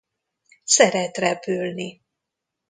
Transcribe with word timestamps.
Szeret 0.63 1.17
repülni. 1.17 2.01